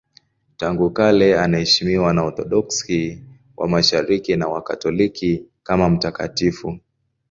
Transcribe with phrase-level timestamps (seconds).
[0.57, 3.23] Tangu kale anaheshimiwa na Waorthodoksi
[3.57, 6.79] wa Mashariki na Wakatoliki kama mtakatifu.